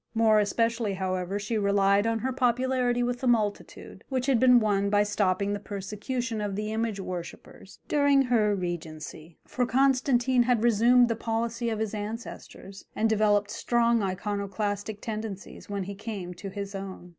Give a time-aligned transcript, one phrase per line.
[0.15, 4.89] More especially, however, she relied on her popularity with the multitude, which had been won
[4.89, 11.07] by stopping the persecution of the image worshippers during her regency, for Constantine had resumed
[11.07, 16.73] the policy of his ancestors and developed strong Iconoclastic tendencies when he came to his
[16.73, 17.09] own.